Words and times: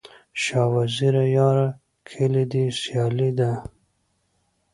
شاه 0.41 0.69
وزیره 0.75 1.25
یاره، 1.37 1.67
کلي 2.09 2.43
دي 2.51 2.63
سیالي 2.79 3.29
ده 3.37 3.51